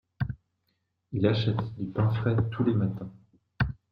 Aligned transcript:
Il 1.11 1.27
achète 1.27 1.75
du 1.77 1.85
pain 1.85 2.09
frais 2.09 2.35
tous 2.49 2.63
les 2.63 2.73
matins. 2.73 3.11